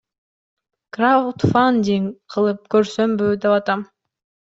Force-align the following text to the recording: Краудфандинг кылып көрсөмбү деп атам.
Краудфандинг 0.95 2.07
кылып 2.35 2.63
көрсөмбү 2.77 3.29
деп 3.45 3.55
атам. 3.59 3.85